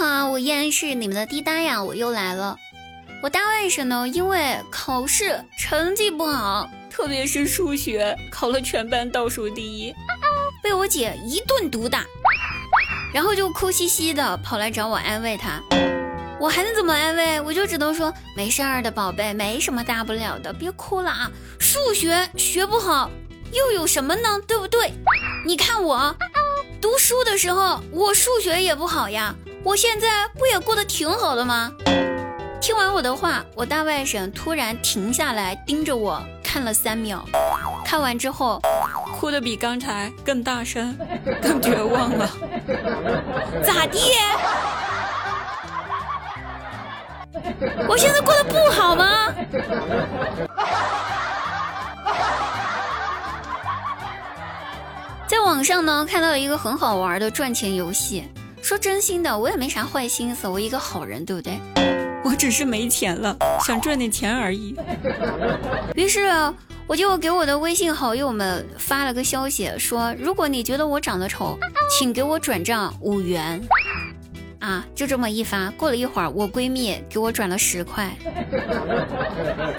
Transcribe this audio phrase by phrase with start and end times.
[0.00, 2.56] 好，我依然是你们的滴答呀，我又来了。
[3.22, 9.94] 我大外甥呢，因为考试成绩不好，特别是数学考了全班倒数第一，
[10.62, 12.06] 被我姐一顿毒打，
[13.12, 15.60] 然后就哭兮兮的跑来找我安慰他。
[16.40, 17.38] 我还能怎么安慰？
[17.38, 21.30] 我就只能说没事儿的，宝贝，没什么大不了的，别哭了啊。
[21.58, 23.10] 数学学不好
[23.52, 24.40] 又有什么呢？
[24.48, 24.94] 对不对？
[25.44, 26.16] 你看我
[26.80, 29.34] 读书的时候，我数学也不好呀。
[29.62, 31.70] 我现在不也过得挺好的吗？
[32.60, 37.22] 听完我的话，我大外甥突然停下来，盯着我看了三秒，
[37.84, 38.60] 看完之后，
[39.18, 40.96] 哭的比刚才更大声，
[41.42, 42.30] 更绝望了。
[43.62, 44.14] 咋地？
[47.86, 49.34] 我现在过得不好吗？
[55.26, 58.26] 在网上呢，看到了一个很好玩的赚钱游戏。
[58.70, 61.58] 说真心的，我也没啥坏心思，我一个好人，对不对？
[62.22, 63.36] 我只是没钱了，
[63.66, 64.76] 想赚点钱而已。
[65.96, 66.30] 于是
[66.86, 71.58] 我就给我的微信好友们发了个消息，说如果你觉得我长得丑，
[71.90, 73.60] 请给我转账五元。
[74.60, 78.16] 啊，就这么一发，过了一会儿，我闺蜜给我转了十块。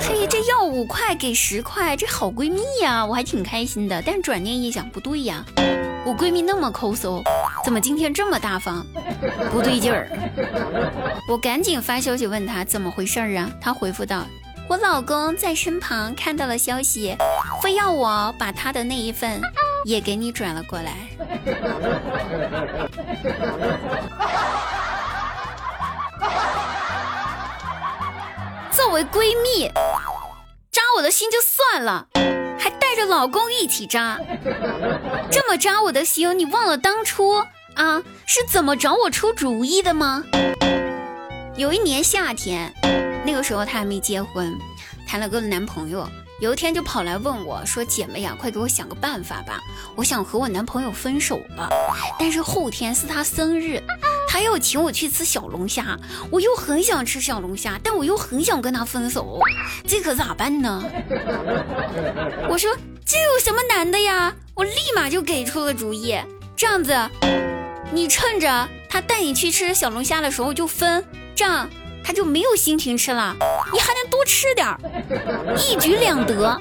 [0.00, 4.02] 嘿，这要五块给十块，这好闺蜜呀，我还挺开心的。
[4.04, 5.44] 但转念一想，不对呀，
[6.04, 7.22] 我闺蜜那么抠搜，
[7.64, 8.84] 怎么今天这么大方？
[9.50, 10.08] 不对劲儿。
[11.28, 13.50] 我赶紧发消息问她怎么回事儿啊？
[13.60, 14.24] 她回复道：
[14.68, 17.16] 我老公在身旁看到了消息，
[17.62, 19.40] 非要我把他的那一份
[19.84, 20.94] 也给你转了过来。
[28.72, 29.68] 作为闺蜜，
[30.70, 32.06] 扎我的心就算了，
[33.00, 34.20] 着老公一起扎，
[35.32, 37.42] 这么扎我的心，你忘了当初
[37.74, 40.22] 啊是怎么找我出主意的吗？
[41.56, 42.72] 有一年夏天，
[43.24, 44.54] 那个时候她还没结婚，
[45.06, 46.06] 谈了个男朋友，
[46.40, 49.58] 有一天就跑来问我说：“姐妹呀，快给我想个办法吧，
[49.96, 51.70] 我想和我男朋友分手了，
[52.18, 53.82] 但是后天是他生日。”
[54.32, 55.98] 他要请我去吃小龙虾，
[56.30, 59.40] 我又很想吃小龙虾，但我又很想跟他分手，
[59.88, 60.84] 这可咋办呢？
[62.48, 62.70] 我说
[63.10, 64.32] 这有什么难的呀？
[64.54, 66.16] 我立马就给出了主意，
[66.54, 66.96] 这样子，
[67.90, 71.04] 你趁着他带你去吃小龙虾的时候就分，
[71.34, 71.68] 这样
[72.04, 73.34] 他就没有心情吃了，
[73.72, 74.78] 你还能多吃点儿，
[75.58, 76.56] 一举两得，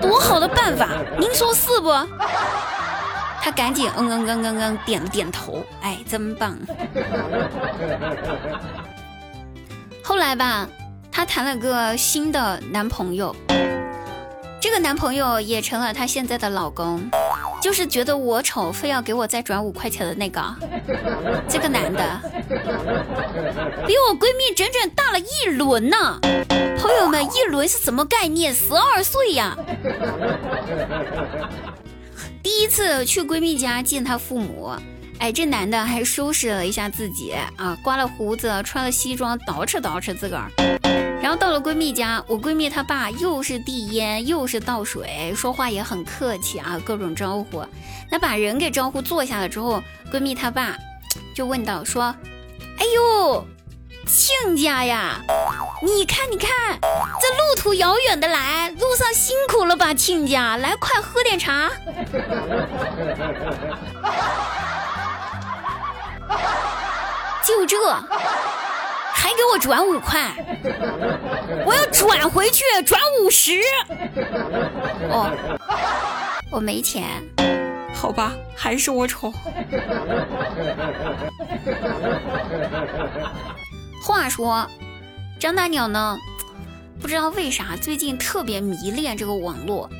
[0.00, 0.88] 多好的办法，
[1.20, 1.92] 您说是不？
[3.40, 6.58] 他赶紧嗯嗯嗯嗯嗯点了点头，哎，真棒。
[10.02, 10.68] 后来吧，
[11.12, 13.34] 她谈了个新的男朋友，
[14.62, 17.02] 这个男朋友也成了她现在的老公，
[17.60, 20.40] 就是觉得我丑，非要给我再转五块钱的那个，
[21.48, 22.20] 这个男的
[23.84, 26.16] 比我闺蜜整整大了一轮呢。
[26.78, 28.54] 朋友们，一轮是什么概念？
[28.54, 29.56] 十二岁呀。
[32.40, 34.70] 第一次去闺蜜家见她父母，
[35.18, 40.48] 哎，这男的还收拾了一下自己啊，刮了胡子，穿了西装，捯饬捯饬自个儿。
[41.36, 47.64] 到了闺蜜家，我闺蜜她爸又是递烟又是倒水，说话也很客气啊，各种招呼。
[48.10, 49.82] 那把人给招呼坐下了之后，
[50.12, 50.76] 闺蜜她爸
[51.34, 52.14] 就问道说
[52.78, 53.46] ：“哎呦。”
[54.04, 55.20] 亲家呀，
[55.80, 56.50] 你看，你看，
[56.80, 61.70] 这路途遥远的来，路上辛苦了吧，亲家，来，快喝点茶。
[67.46, 67.76] 就这，
[69.42, 70.32] 给我转五块，
[71.66, 73.60] 我要转回去，转五十。
[75.10, 75.28] 哦，
[76.52, 77.04] 我没钱。
[77.92, 79.32] 好吧，还是我丑。
[84.00, 84.64] 话说，
[85.40, 86.16] 张大鸟呢？
[87.00, 89.90] 不知道为啥最近特别迷恋这个网络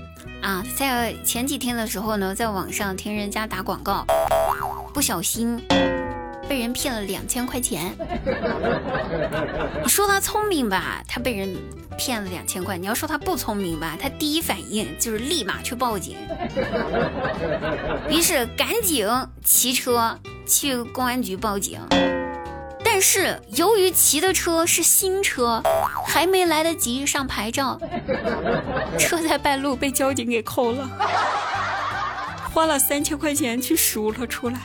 [0.41, 0.63] 啊！
[0.77, 4.07] 在前几天的时候呢，在网上听人家打广告，
[4.95, 5.61] 不小心
[6.49, 7.95] 被人骗了两千块钱。
[9.83, 11.57] 你说他聪明吧，他被人
[11.97, 16.17] 骗了两千块；你要说他不聪明吧，他第一反应就是立马去报警。
[18.09, 19.07] 于是赶紧
[19.45, 21.81] 骑车去公安局报警。
[22.85, 25.63] 但是由于骑的车是新车，
[26.07, 27.81] 还没来得及上牌照，
[28.99, 30.87] 车在半路被交警给扣了，
[32.53, 34.59] 花了三千块钱去赎了出来。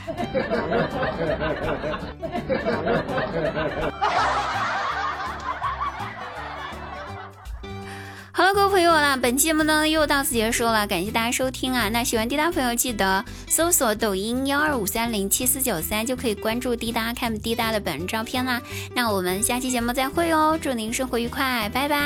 [8.30, 11.88] 好了，各位朋友啦，本期节目呢又到此结束了，感谢大家收听啊。
[11.88, 18.62] 那喜欢滴答朋友记得搜索抖音幺二五三零七四九三就可以关注滴答看滴答的本人照片啦。
[18.94, 21.98] 那我们下期节目再会哦，祝您生活愉快，拜拜。